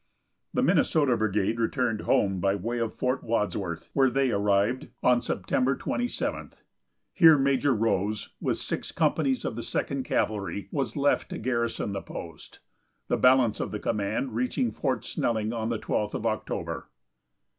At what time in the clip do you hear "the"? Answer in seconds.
0.51-0.63, 9.55-9.61, 11.93-12.01, 13.09-13.17, 13.69-13.79, 15.69-15.77